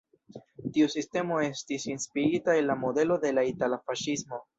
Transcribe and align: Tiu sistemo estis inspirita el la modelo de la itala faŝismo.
Tiu 0.77 0.85
sistemo 0.93 1.35
estis 1.47 1.85
inspirita 1.91 2.55
el 2.61 2.67
la 2.71 2.77
modelo 2.85 3.19
de 3.27 3.33
la 3.39 3.45
itala 3.51 3.79
faŝismo. 3.91 4.41